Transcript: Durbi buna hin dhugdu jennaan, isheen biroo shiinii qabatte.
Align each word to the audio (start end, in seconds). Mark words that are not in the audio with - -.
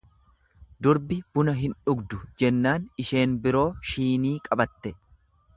Durbi 0.85 1.17
buna 1.39 1.53
hin 1.59 1.75
dhugdu 1.89 2.21
jennaan, 2.43 2.89
isheen 3.05 3.39
biroo 3.47 3.67
shiinii 3.91 4.37
qabatte. 4.49 4.99